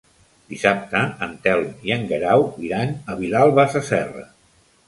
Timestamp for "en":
1.25-1.35, 1.97-2.09